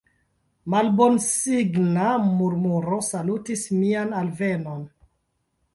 [0.73, 2.07] Malbonsigna
[2.37, 4.83] murmuro salutis mian alvenon.